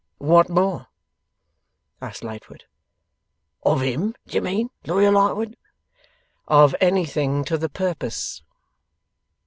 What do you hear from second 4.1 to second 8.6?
d'ye mean, Lawyer Lightwood?' 'Of anything to the purpose.